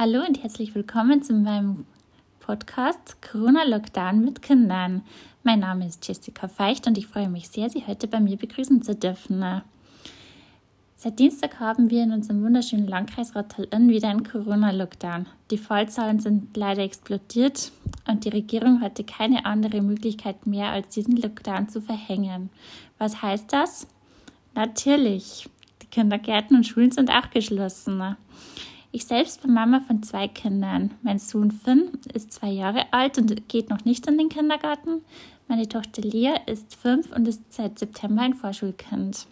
Hallo 0.00 0.20
und 0.24 0.40
herzlich 0.44 0.76
willkommen 0.76 1.24
zu 1.24 1.32
meinem 1.32 1.84
Podcast 2.38 3.20
Corona 3.20 3.64
Lockdown 3.64 4.24
mit 4.24 4.42
Kindern. 4.42 5.02
Mein 5.42 5.58
Name 5.58 5.88
ist 5.88 6.06
Jessica 6.06 6.46
Feicht 6.46 6.86
und 6.86 6.96
ich 6.96 7.08
freue 7.08 7.28
mich 7.28 7.48
sehr, 7.48 7.68
Sie 7.68 7.84
heute 7.84 8.06
bei 8.06 8.20
mir 8.20 8.36
begrüßen 8.36 8.80
zu 8.80 8.94
dürfen. 8.94 9.44
Seit 10.94 11.18
Dienstag 11.18 11.58
haben 11.58 11.90
wir 11.90 12.04
in 12.04 12.12
unserem 12.12 12.44
wunderschönen 12.44 12.86
Landkreis 12.86 13.34
Rottal-Inn 13.34 13.88
wieder 13.88 14.10
einen 14.10 14.22
Corona-Lockdown. 14.22 15.26
Die 15.50 15.58
Fallzahlen 15.58 16.20
sind 16.20 16.56
leider 16.56 16.84
explodiert 16.84 17.72
und 18.06 18.24
die 18.24 18.28
Regierung 18.28 18.80
hatte 18.80 19.02
keine 19.02 19.46
andere 19.46 19.82
Möglichkeit 19.82 20.46
mehr, 20.46 20.68
als 20.68 20.90
diesen 20.90 21.16
Lockdown 21.16 21.70
zu 21.70 21.80
verhängen. 21.80 22.50
Was 22.98 23.20
heißt 23.20 23.52
das? 23.52 23.88
Natürlich, 24.54 25.48
die 25.82 25.86
Kindergärten 25.86 26.56
und 26.56 26.68
Schulen 26.68 26.92
sind 26.92 27.10
auch 27.10 27.30
geschlossen. 27.30 28.14
Ich 28.90 29.04
selbst 29.04 29.42
bin 29.42 29.52
Mama 29.52 29.80
von 29.86 30.02
zwei 30.02 30.28
Kindern. 30.28 30.92
Mein 31.02 31.18
Sohn 31.18 31.50
Finn 31.50 31.90
ist 32.14 32.32
zwei 32.32 32.48
Jahre 32.48 32.90
alt 32.90 33.18
und 33.18 33.48
geht 33.48 33.68
noch 33.68 33.84
nicht 33.84 34.06
in 34.06 34.16
den 34.16 34.30
Kindergarten. 34.30 35.02
Meine 35.46 35.68
Tochter 35.68 36.00
Lea 36.02 36.36
ist 36.46 36.74
fünf 36.74 37.12
und 37.12 37.28
ist 37.28 37.52
seit 37.52 37.78
September 37.78 38.22
ein 38.22 38.32
Vorschulkind. 38.32 39.26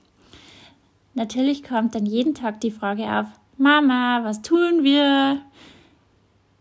Natürlich 1.14 1.62
kommt 1.62 1.94
dann 1.94 2.04
jeden 2.04 2.34
Tag 2.34 2.60
die 2.60 2.70
Frage 2.70 3.04
auf, 3.04 3.26
Mama, 3.56 4.20
was 4.22 4.42
tun 4.42 4.84
wir? 4.84 5.40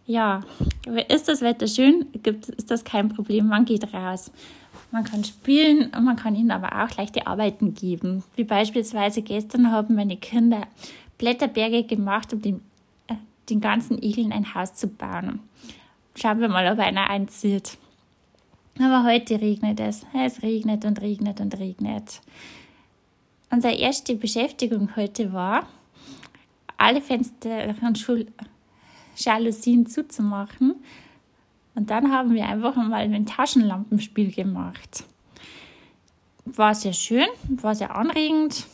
Ja, 0.05 0.41
ist 1.09 1.27
das 1.27 1.41
Wetter 1.41 1.67
schön, 1.67 2.05
gibt, 2.23 2.47
ist 2.47 2.71
das 2.71 2.85
kein 2.85 3.09
Problem, 3.09 3.47
man 3.47 3.65
geht 3.65 3.93
raus. 3.93 4.31
Man 4.91 5.03
kann 5.03 5.25
spielen 5.25 5.91
und 5.93 6.05
man 6.05 6.15
kann 6.15 6.35
ihnen 6.35 6.51
aber 6.51 6.83
auch 6.83 6.95
leichte 6.95 7.27
Arbeiten 7.27 7.73
geben. 7.73 8.23
Wie 8.35 8.45
beispielsweise 8.45 9.21
gestern 9.21 9.71
haben 9.71 9.95
meine 9.95 10.15
Kinder 10.15 10.61
Blätterberge 11.17 11.83
gemacht, 11.83 12.31
um 12.31 12.41
den 12.41 12.61
den 13.49 13.61
ganzen 13.61 14.01
Igeln 14.01 14.31
ein 14.31 14.53
Haus 14.53 14.73
zu 14.73 14.87
bauen. 14.87 15.39
Schauen 16.15 16.39
wir 16.39 16.49
mal, 16.49 16.71
ob 16.71 16.79
einer 16.79 17.09
einzieht. 17.09 17.77
Aber 18.79 19.03
heute 19.03 19.39
regnet 19.39 19.79
es. 19.79 20.05
Es 20.13 20.41
regnet 20.41 20.85
und 20.85 21.01
regnet 21.01 21.39
und 21.39 21.57
regnet. 21.57 22.21
Unsere 23.51 23.75
erste 23.75 24.15
Beschäftigung 24.15 24.95
heute 24.95 25.31
war, 25.31 25.67
alle 26.77 27.01
Fenster 27.01 27.73
und 27.81 27.97
Schul 27.97 28.27
Jalousien 29.15 29.85
zuzumachen. 29.85 30.75
Und 31.73 31.89
dann 31.89 32.11
haben 32.11 32.33
wir 32.33 32.45
einfach 32.45 32.75
mal 32.75 33.01
ein 33.01 33.25
Taschenlampenspiel 33.25 34.31
gemacht. 34.31 35.03
War 36.45 36.75
sehr 36.75 36.93
schön, 36.93 37.27
war 37.49 37.75
sehr 37.75 37.95
anregend. 37.95 38.65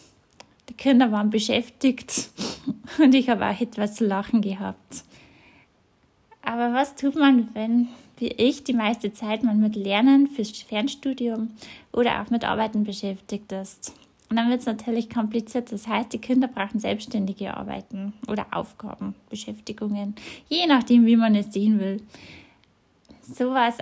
Die 0.70 0.74
Kinder 0.74 1.12
waren 1.12 1.30
beschäftigt 1.30 2.30
und 3.00 3.16
ich 3.16 3.30
habe 3.30 3.46
auch 3.46 3.60
etwas 3.60 3.96
zu 3.96 4.06
lachen 4.06 4.42
gehabt. 4.42 5.04
Aber 6.42 6.74
was 6.74 6.96
tut 6.96 7.16
man, 7.16 7.50
wenn, 7.54 7.88
wie 8.18 8.30
ich, 8.30 8.64
die 8.64 8.74
meiste 8.74 9.14
Zeit 9.14 9.44
man 9.44 9.60
mit 9.60 9.76
Lernen 9.76 10.28
fürs 10.28 10.52
Fernstudium 10.62 11.52
oder 11.92 12.22
auch 12.22 12.30
mit 12.30 12.44
Arbeiten 12.44 12.84
beschäftigt 12.84 13.52
ist? 13.52 13.94
Und 14.30 14.38
dann 14.38 14.50
wird 14.50 14.62
es 14.62 14.66
natürlich 14.66 15.10
kompliziert. 15.10 15.72
Das 15.72 15.88
heißt, 15.88 16.14
die 16.14 16.18
Kinder 16.18 16.48
brauchen 16.48 16.80
selbstständige 16.80 17.56
Arbeiten 17.56 18.14
oder 18.28 18.48
Aufgaben, 18.52 19.14
Beschäftigungen, 19.30 20.16
je 20.48 20.66
nachdem, 20.68 21.06
wie 21.06 21.18
man 21.18 21.36
es 21.36 21.52
sehen 21.52 21.80
will. 21.80 22.02
So 23.22 23.52
war 23.52 23.68
es 23.68 23.78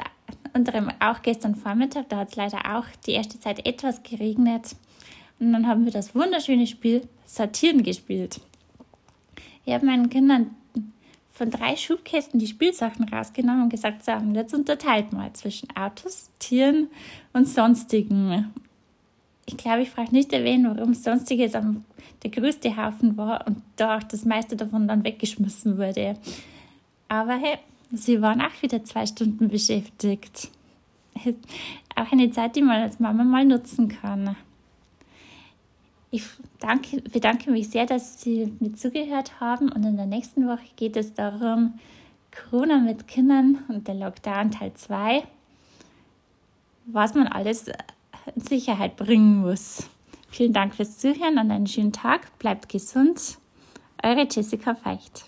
unter 0.54 0.74
anderem 0.74 0.92
auch 1.00 1.22
gestern 1.22 1.56
Vormittag. 1.56 2.10
Da 2.10 2.18
hat 2.18 2.30
es 2.30 2.36
leider 2.36 2.78
auch 2.78 2.86
die 3.06 3.12
erste 3.12 3.40
Zeit 3.40 3.66
etwas 3.66 4.04
geregnet. 4.04 4.76
Und 5.40 5.54
dann 5.54 5.68
haben 5.68 5.86
wir 5.86 5.92
das 5.92 6.16
wunderschöne 6.16 6.68
Spiel 6.68 7.08
Sortieren 7.26 7.84
gespielt. 7.84 8.42
Ich 9.66 9.74
habe 9.74 9.86
meinen 9.86 10.10
Kindern 10.10 10.56
von 11.32 11.50
drei 11.52 11.76
Schubkästen 11.78 12.40
die 12.40 12.48
Spielsachen 12.48 13.08
rausgenommen 13.08 13.64
und 13.64 13.70
gesagt, 13.70 14.04
so, 14.04 14.12
jetzt 14.34 14.54
unterteilt 14.54 15.14
mal 15.14 15.32
zwischen 15.34 15.70
Autos, 15.76 16.30
Tieren 16.40 16.90
und 17.32 17.48
Sonstigen. 17.48 18.54
Ich 19.46 19.58
glaube, 19.58 19.82
ich 19.82 19.94
brauche 19.94 20.14
nicht 20.14 20.34
erwähnen, 20.34 20.76
warum 20.76 20.94
Sonstiges 20.94 21.54
der 21.54 22.32
größte 22.32 22.76
Haufen 22.76 23.16
war 23.16 23.48
und 23.48 23.62
da 23.78 23.98
auch 23.98 24.04
das 24.04 24.26
meiste 24.26 24.56
davon 24.56 24.88
dann 24.88 25.04
weggeschmissen 25.04 25.78
wurde. 25.78 26.18
Aber 27.08 27.34
hey, 27.38 27.58
sie 27.92 28.22
waren 28.22 28.42
auch 28.42 28.62
wieder 28.62 28.84
zwei 28.84 29.06
Stunden 29.06 29.48
beschäftigt. 29.48 30.50
Auch 31.96 32.12
eine 32.12 32.32
Zeit, 32.32 32.56
die 32.56 32.62
man 32.62 32.82
als 32.82 33.00
Mama 33.00 33.24
mal 33.24 33.44
nutzen 33.44 33.90
kann. 33.90 34.38
Ich 36.12 36.24
danke, 36.60 37.02
bedanke 37.02 37.52
mich 37.52 37.70
sehr, 37.70 37.86
dass 37.86 38.22
Sie 38.22 38.52
mir 38.60 38.74
zugehört 38.74 39.40
haben 39.40 39.72
und 39.72 39.84
in 39.84 39.96
der 39.96 40.08
nächsten 40.08 40.48
Woche 40.48 40.66
geht 40.76 40.98
es 40.98 41.14
darum, 41.14 41.76
Corona 42.32 42.80
mit 42.80 43.08
Kindern 43.08 43.60
und 43.68 43.88
der 43.88 43.96
Lockdown 43.96 44.52
Teil 44.52 44.74
2, 44.74 45.24
was 46.86 47.14
man 47.14 47.28
alles 47.28 47.66
in 48.36 48.42
Sicherheit 48.42 48.96
bringen 48.96 49.42
muss. 49.42 49.88
Vielen 50.32 50.54
Dank 50.54 50.76
fürs 50.76 50.98
Zuhören 50.98 51.38
und 51.38 51.52
einen 51.52 51.68
schönen 51.68 51.92
Tag. 51.92 52.38
Bleibt 52.40 52.70
gesund. 52.70 53.38
Eure 54.02 54.28
Jessica 54.30 54.76
Feicht. 54.76 55.12